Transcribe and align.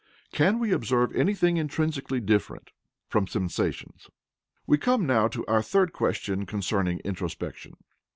(3) 0.31 0.35
CAN 0.37 0.57
WE 0.57 0.71
OBSERVE 0.71 1.15
ANYTHING 1.15 1.57
INTRINSICALLY 1.57 2.21
DIFFERENT 2.21 2.71
FROM 3.07 3.27
SENSATIONS? 3.27 4.09
We 4.65 4.79
come 4.79 5.05
now 5.05 5.27
to 5.27 5.45
our 5.45 5.61
third 5.61 5.93
question 5.93 6.47
concerning 6.47 7.01
introspection. 7.05 7.75